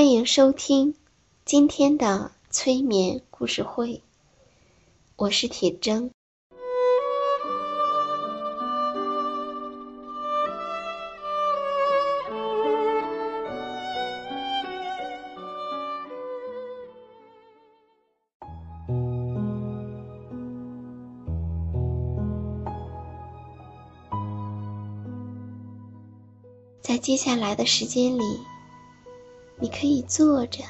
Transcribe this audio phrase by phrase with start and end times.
[0.00, 0.94] 欢迎收听
[1.44, 4.02] 今天的催眠故事会，
[5.16, 6.08] 我是铁铮。
[26.80, 28.40] 在接下来的时间里。
[29.60, 30.64] 你可以坐着，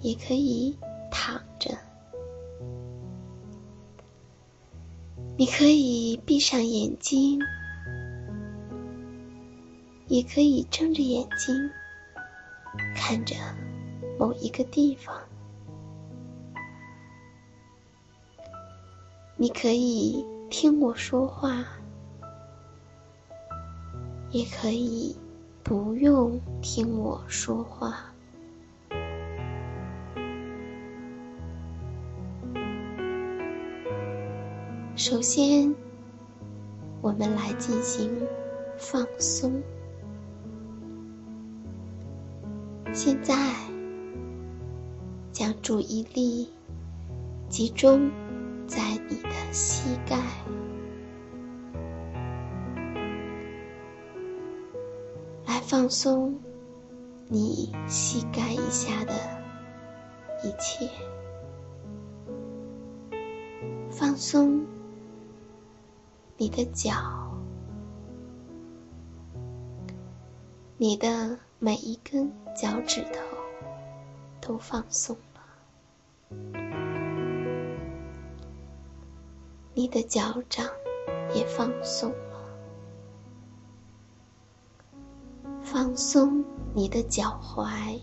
[0.00, 0.76] 也可以
[1.10, 1.70] 躺着。
[5.36, 7.40] 你可以闭上眼睛，
[10.08, 11.54] 也可以睁着眼睛
[12.96, 13.36] 看着
[14.18, 15.16] 某一个地方。
[19.36, 21.64] 你可以听我说话，
[24.32, 25.16] 也可以。
[25.62, 28.12] 不用听我说话。
[34.96, 35.74] 首先，
[37.00, 38.10] 我们来进行
[38.76, 39.62] 放松。
[42.92, 43.34] 现在，
[45.32, 46.50] 将注意力
[47.48, 48.10] 集中
[48.66, 50.18] 在你的膝盖。
[55.72, 56.38] 放松
[57.28, 59.14] 你膝盖以下的
[60.44, 60.86] 一切，
[63.90, 64.66] 放松
[66.36, 66.92] 你的脚，
[70.76, 73.20] 你的每一根脚趾头
[74.42, 75.40] 都放松了，
[79.72, 80.66] 你的脚掌
[81.34, 82.12] 也放松。
[85.82, 86.44] 放松
[86.74, 87.98] 你的脚踝，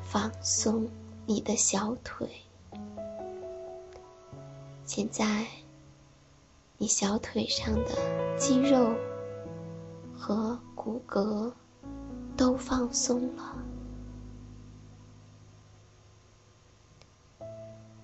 [0.00, 0.88] 放松
[1.26, 2.26] 你的小腿。
[4.86, 5.46] 现在，
[6.78, 8.94] 你小腿上的肌肉
[10.16, 11.52] 和骨骼
[12.34, 13.58] 都放松了。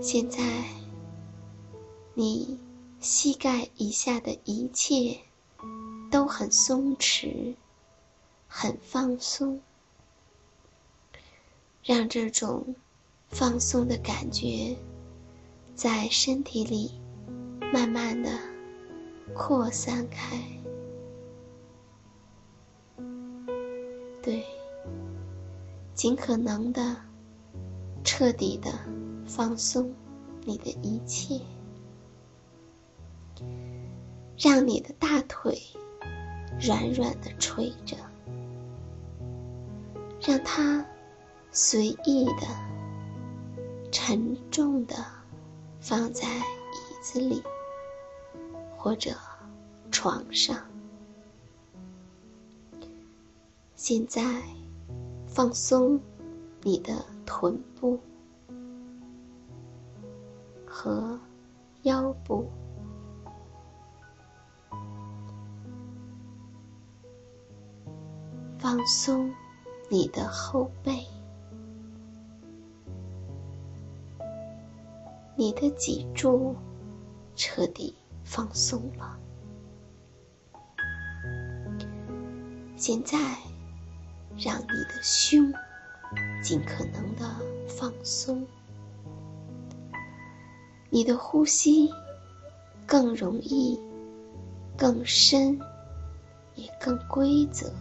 [0.00, 0.40] 现在，
[2.14, 2.56] 你
[3.00, 5.25] 膝盖以下的一切。
[6.10, 7.54] 都很松弛，
[8.48, 9.60] 很放松，
[11.82, 12.74] 让这种
[13.28, 14.76] 放松的感觉
[15.74, 17.00] 在身体里
[17.72, 18.30] 慢慢的
[19.34, 20.42] 扩散开。
[24.22, 24.44] 对，
[25.94, 26.96] 尽可能的
[28.02, 28.72] 彻底的
[29.26, 29.92] 放松
[30.44, 31.40] 你的一切，
[34.38, 35.60] 让你的大腿。
[36.60, 37.96] 软软的垂着，
[40.20, 40.84] 让它
[41.50, 42.46] 随意的、
[43.92, 44.96] 沉重的
[45.80, 47.42] 放在椅子里
[48.76, 49.14] 或者
[49.90, 50.58] 床上。
[53.74, 54.42] 现在
[55.26, 56.00] 放松
[56.62, 58.00] 你的臀部
[60.66, 61.20] 和
[61.82, 62.48] 腰部。
[68.66, 69.32] 放松
[69.88, 71.06] 你的后背，
[75.36, 76.52] 你的脊柱
[77.36, 79.16] 彻底放松了。
[82.74, 83.16] 现在，
[84.36, 85.52] 让你的胸
[86.42, 87.24] 尽可能的
[87.68, 88.44] 放松，
[90.90, 91.88] 你的呼吸
[92.84, 93.80] 更容易、
[94.76, 95.56] 更深，
[96.56, 97.72] 也更规则，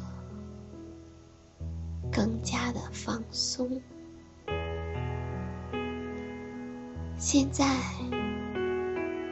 [2.16, 3.70] 更加的放松。
[7.18, 7.66] 现在，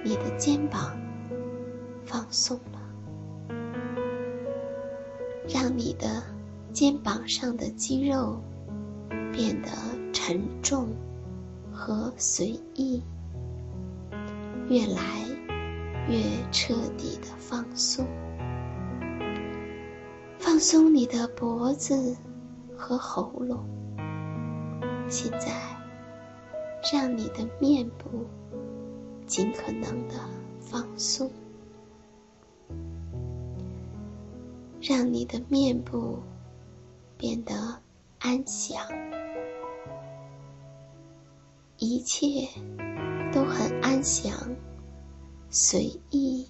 [0.03, 0.91] 你的肩膀
[2.03, 2.81] 放松了，
[5.47, 6.21] 让你的
[6.73, 8.43] 肩膀上的肌肉
[9.31, 9.69] 变得
[10.11, 10.89] 沉重
[11.71, 13.01] 和随意，
[14.67, 15.23] 越来
[16.09, 16.19] 越
[16.51, 18.05] 彻底的放松。
[20.37, 22.17] 放松你的脖子
[22.83, 23.65] 和喉咙。
[25.07, 25.73] 现在。
[26.91, 28.25] 让你的面部
[29.25, 30.15] 尽可能的
[30.59, 31.31] 放松，
[34.81, 36.19] 让你的面部
[37.17, 37.53] 变得
[38.19, 38.85] 安详，
[41.77, 42.49] 一切
[43.31, 44.33] 都很安详、
[45.49, 46.45] 随意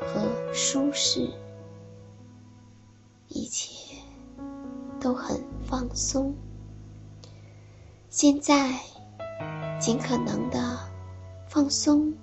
[0.00, 1.28] 和舒适，
[3.28, 3.81] 一切
[5.02, 6.32] 都很放松。
[8.08, 8.80] 现在。
[9.80, 10.78] 尽可能的
[11.48, 12.14] 放松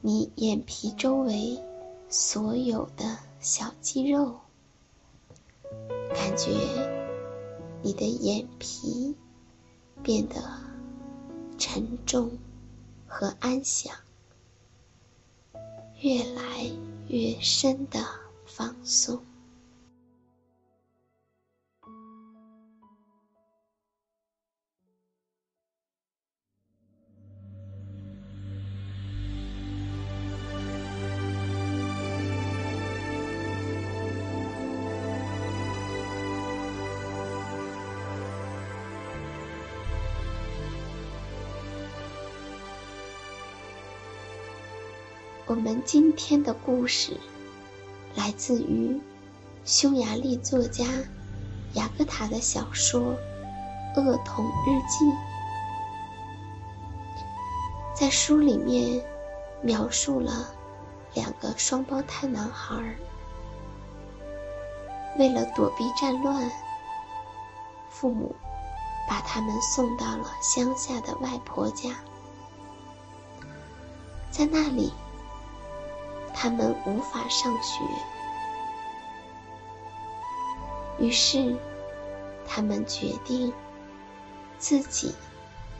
[0.00, 1.62] 你眼皮周围
[2.08, 4.40] 所有的小肌肉，
[6.14, 6.48] 感觉
[7.82, 9.14] 你的眼皮
[10.02, 10.36] 变得
[11.58, 12.30] 沉重
[13.06, 13.94] 和安详，
[16.00, 16.72] 越来
[17.08, 18.02] 越深的
[18.46, 19.20] 放松。
[45.48, 47.16] 我们今天的故事
[48.16, 49.00] 来自于
[49.64, 50.84] 匈牙利作家
[51.74, 53.00] 雅各塔的小说
[54.02, 55.04] 《恶童日记》。
[57.94, 59.00] 在书里面
[59.62, 60.52] 描述了
[61.14, 62.76] 两个双胞胎男孩
[65.16, 66.50] 为了躲避战乱，
[67.88, 68.34] 父母
[69.08, 71.90] 把他们送到了乡下的外婆家，
[74.32, 74.92] 在那里。
[76.38, 77.82] 他们无法上学，
[80.98, 81.56] 于是
[82.46, 83.50] 他们决定
[84.58, 85.14] 自己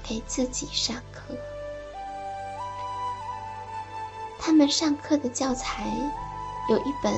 [0.03, 1.37] 给自己上课。
[4.39, 5.93] 他们上课的教材
[6.71, 7.13] 有一本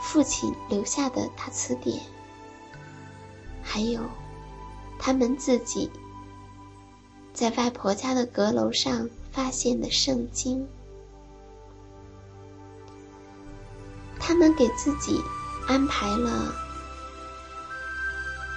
[0.00, 2.02] 父亲留下的大词典，
[3.62, 4.00] 还有
[4.98, 5.88] 他们自己
[7.32, 10.66] 在外婆家的阁楼上发现的圣经。
[14.42, 15.22] 们给自己
[15.68, 16.52] 安排了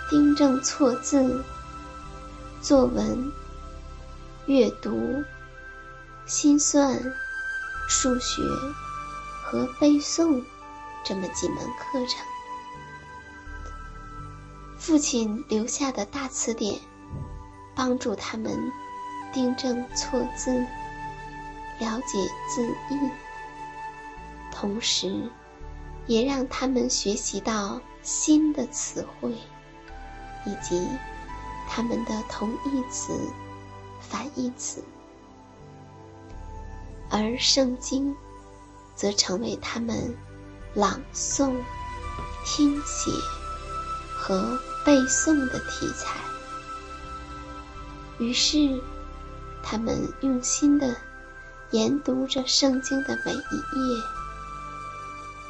[0.10, 1.44] 订正错字、
[2.60, 3.32] 作文、
[4.48, 5.24] 阅读、
[6.26, 7.00] 心算、
[7.88, 8.42] 数学
[9.44, 10.44] 和背诵
[11.04, 12.26] 这么几门课程。
[14.80, 16.80] 父亲留下的大词典
[17.76, 18.72] 帮助他们
[19.32, 20.52] 订正错字、
[21.80, 22.98] 了解字义，
[24.52, 25.30] 同时。
[26.08, 29.32] 也让他们学习到新的词汇，
[30.46, 30.88] 以及
[31.68, 33.20] 他们的同义词、
[34.00, 34.84] 反义词，
[37.10, 38.16] 而圣经
[38.96, 40.16] 则成为他们
[40.76, 41.56] 朗诵、
[42.46, 43.10] 听写
[44.16, 46.16] 和背诵的题材。
[48.20, 48.82] 于是，
[49.64, 50.96] 他们用心的
[51.72, 54.04] 研读着圣经的每一页。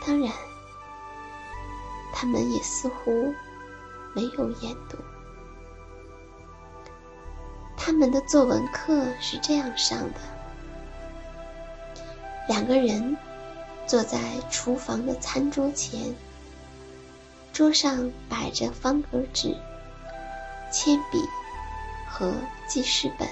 [0.03, 0.31] 当然，
[2.17, 3.33] 他们也似乎
[4.13, 4.97] 没有研读。
[7.75, 10.19] 他们的作文课是这样上的：
[12.47, 13.17] 两个人
[13.85, 14.17] 坐在
[14.49, 16.15] 厨房的餐桌前，
[17.51, 19.53] 桌上摆着方格纸、
[20.71, 21.19] 铅笔
[22.07, 22.33] 和
[22.65, 23.27] 记事本，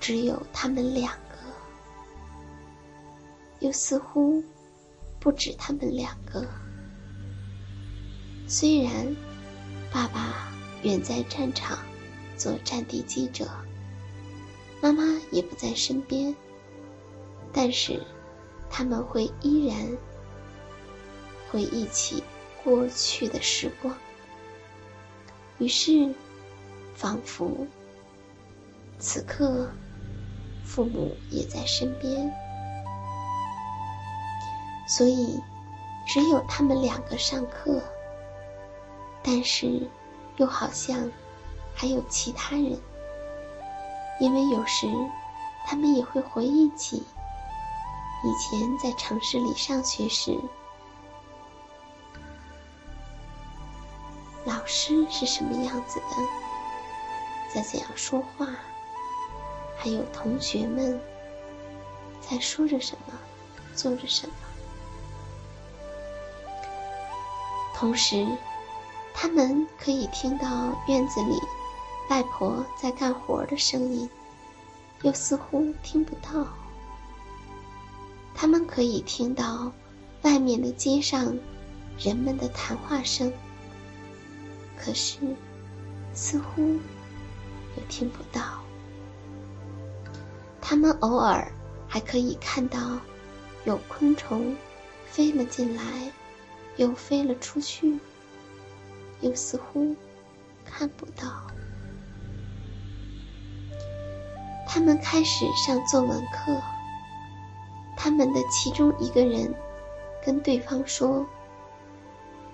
[0.00, 1.38] 只有他们两个，
[3.60, 4.42] 又似乎。
[5.18, 6.46] 不止他们两个。
[8.48, 9.16] 虽然
[9.92, 11.78] 爸爸远在战场
[12.36, 13.48] 做战地记者，
[14.80, 16.34] 妈妈也不在身边，
[17.52, 18.00] 但是
[18.70, 19.76] 他们会依然
[21.50, 22.22] 回忆起
[22.62, 23.92] 过去的时光。
[25.58, 26.14] 于是，
[26.94, 27.66] 仿佛
[29.00, 29.68] 此刻
[30.62, 32.32] 父母也在身边，
[34.86, 35.40] 所以
[36.06, 37.82] 只有他们两个上课，
[39.26, 39.90] 但是
[40.36, 41.10] 又好像
[41.74, 42.80] 还有其他人，
[44.20, 44.86] 因为有时
[45.66, 46.98] 他们也会回忆起
[48.22, 50.38] 以前在城市里上学时。
[54.44, 56.16] 老师是什么样子的，
[57.52, 58.46] 在怎样说话，
[59.76, 61.00] 还有同学们
[62.20, 63.14] 在说着什么，
[63.74, 64.34] 做着什么。
[67.74, 68.24] 同时，
[69.18, 71.40] 他们可以听到院子里
[72.10, 74.08] 外婆在干活的声音，
[75.00, 76.46] 又似乎听不到。
[78.34, 79.72] 他们可以听到
[80.20, 81.34] 外面的街上
[81.98, 83.32] 人们的谈话声。
[84.78, 85.18] 可是，
[86.12, 88.42] 似乎又听不到。
[90.60, 91.50] 他们偶尔
[91.88, 93.00] 还可以看到
[93.64, 94.54] 有昆虫
[95.06, 96.12] 飞了进来，
[96.76, 97.98] 又飞了出去，
[99.20, 99.94] 又似乎
[100.64, 101.26] 看不到。
[104.66, 106.60] 他们开始上作文课。
[107.96, 109.54] 他们的其中一个人
[110.24, 111.26] 跟对方说：“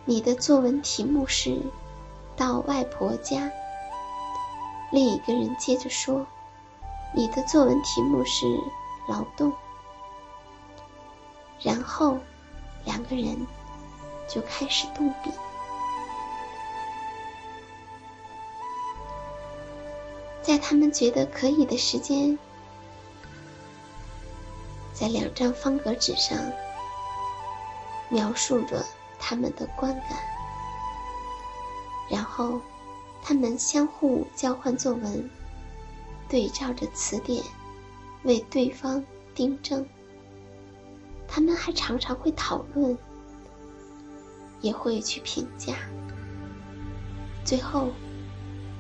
[0.07, 1.59] 你的作文题目是。”
[2.35, 3.51] 到外婆家。
[4.91, 6.27] 另一个人接着说
[7.15, 8.47] ：“你的作文题目是
[9.07, 9.53] 劳动。”
[11.61, 12.19] 然后，
[12.87, 13.47] 两个人
[14.27, 15.31] 就开始动笔，
[20.43, 22.37] 在他们觉得可以的时间，
[24.93, 26.37] 在两张方格纸上
[28.11, 28.85] 描述着
[29.19, 30.19] 他们的观感。
[32.11, 32.61] 然后，
[33.23, 35.31] 他们相互交换作文，
[36.29, 37.43] 对照着词典，
[38.25, 39.03] 为对方
[39.35, 39.87] 订正。
[41.27, 42.99] 他们还常常会讨论，
[44.61, 45.75] 也会去评价。
[47.45, 47.89] 最后，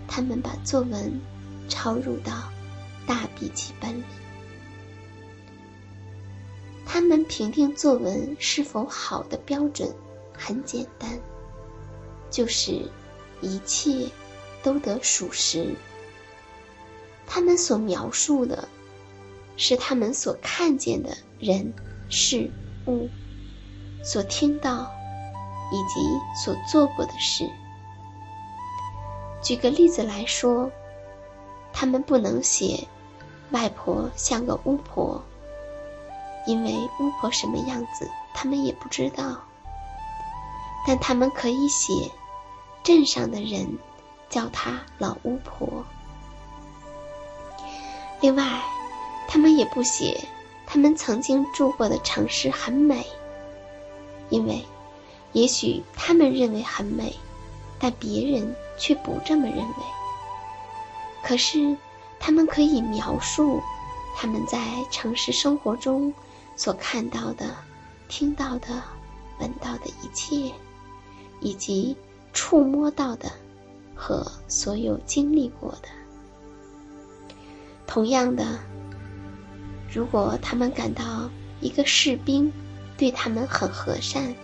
[0.06, 1.18] 他们把作文
[1.72, 2.52] 抄入到
[3.06, 4.04] 大笔记本里。
[6.84, 9.90] 他们评定作文是否好的标准
[10.36, 11.18] 很简单，
[12.30, 12.82] 就是。
[13.44, 14.08] 一切
[14.62, 15.74] 都得属实。
[17.26, 18.68] 他们所描述的，
[19.56, 21.74] 是他们所看见的人、
[22.08, 22.48] 事、
[22.86, 23.08] 物，
[24.04, 24.88] 所听到
[25.72, 27.50] 以及所做过的事。
[29.42, 30.70] 举个例子来说，
[31.72, 32.86] 他们不能写
[33.50, 35.22] 外婆像个巫婆，
[36.46, 39.36] 因为巫婆什么样子，他们也不知道。
[40.86, 42.10] 但他们可以写。
[42.84, 43.78] 镇上的人
[44.28, 45.84] 叫她老巫婆。
[48.20, 48.60] 另外，
[49.28, 50.20] 他们也不写
[50.66, 53.06] 他们曾经住过的城市很美，
[54.30, 54.64] 因为
[55.30, 57.14] 也许他们认为很美，
[57.78, 59.74] 但别人却不这么认为。
[61.22, 61.76] 可是，
[62.18, 63.60] 他们可以描述
[64.16, 64.58] 他们在
[64.90, 66.12] 城市生活中
[66.56, 67.54] 所看到的、
[68.08, 68.82] 听到的、
[69.38, 70.52] 闻到的一切，
[71.40, 71.96] 以及。
[72.34, 73.30] 触摸到的
[73.94, 75.88] 和所有经历过的，
[77.86, 78.58] 同样的，
[79.92, 81.28] 如果他们感到
[81.60, 82.50] 一个士兵
[82.96, 84.34] 对他们很和善，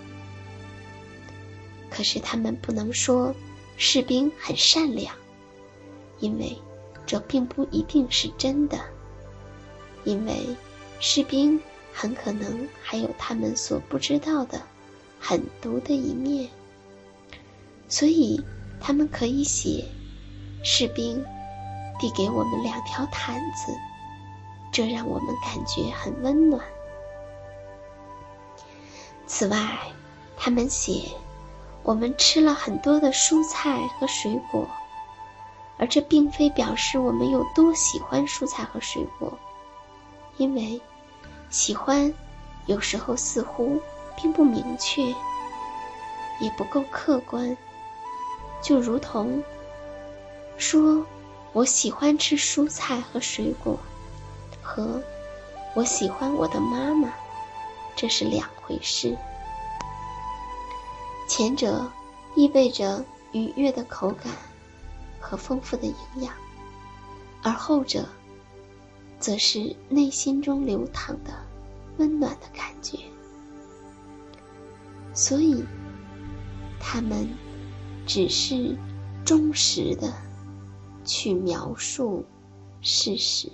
[1.89, 3.35] 可是他们不能说
[3.79, 5.17] 士兵很善良，
[6.19, 6.61] 因为
[7.09, 8.79] 这并不一定是真的，
[10.05, 10.47] 因为
[11.01, 11.59] 士兵
[11.91, 14.61] 很可能还有他们所不知道的
[15.19, 16.51] 狠毒的一面。
[17.89, 18.45] 所以，
[18.79, 19.87] 他们可以写
[20.63, 21.25] ：“士兵
[21.99, 23.73] 递给我们两条毯子，
[24.71, 26.63] 这让我们感觉很温暖。”
[29.27, 29.79] 此外，
[30.37, 31.05] 他们写
[31.83, 34.69] ：“我们吃了很多的蔬菜和水果，
[35.79, 39.39] 而这并非表示我们有多喜欢蔬菜和水果，
[40.37, 40.81] 因为
[41.51, 42.13] 喜欢
[42.67, 43.81] 有时候似乎
[44.17, 45.05] 并不明确，
[46.41, 47.57] 也不够客观。”
[48.61, 49.43] 就如同
[50.57, 51.07] 说，
[51.53, 53.79] 我喜欢吃蔬菜和水果，
[54.61, 55.01] 和
[55.75, 57.09] 我喜欢我的妈妈，
[57.95, 59.17] 这是两回事。
[61.29, 61.89] 前者
[62.35, 64.33] 意味着愉悦的口感
[65.21, 66.33] 和丰富的营养，
[67.43, 68.09] 而后者
[69.19, 71.33] 则是内心中流淌的
[71.97, 72.99] 温暖的感觉。
[75.15, 75.65] 所以，
[76.81, 77.29] 他们。
[78.07, 78.75] 只是
[79.23, 80.11] 忠实的
[81.05, 82.25] 去描述
[82.81, 83.51] 事实。